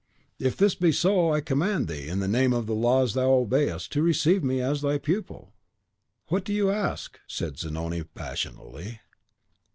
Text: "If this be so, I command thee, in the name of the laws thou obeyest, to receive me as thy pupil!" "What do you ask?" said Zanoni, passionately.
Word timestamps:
"If 0.39 0.57
this 0.57 0.73
be 0.73 0.91
so, 0.91 1.31
I 1.31 1.41
command 1.41 1.87
thee, 1.87 2.07
in 2.07 2.21
the 2.21 2.27
name 2.27 2.53
of 2.53 2.65
the 2.65 2.73
laws 2.73 3.13
thou 3.13 3.29
obeyest, 3.33 3.91
to 3.91 4.01
receive 4.01 4.43
me 4.43 4.59
as 4.59 4.81
thy 4.81 4.97
pupil!" 4.97 5.53
"What 6.29 6.43
do 6.43 6.53
you 6.53 6.71
ask?" 6.71 7.19
said 7.27 7.59
Zanoni, 7.59 8.01
passionately. 8.03 9.01